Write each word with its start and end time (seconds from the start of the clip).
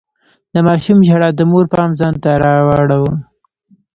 د 0.53 0.55
ماشوم 0.67 0.99
ژړا 1.07 1.29
د 1.35 1.39
مور 1.51 1.65
پام 1.73 1.89
ځان 1.99 2.13
ته 2.23 2.29
راواړاوه. 2.43 3.13